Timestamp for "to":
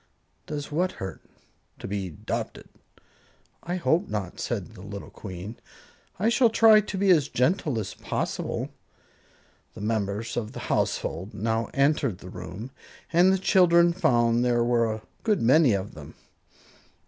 1.77-1.87, 6.81-6.97